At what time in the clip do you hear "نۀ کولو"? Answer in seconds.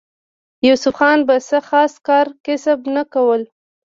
2.93-3.47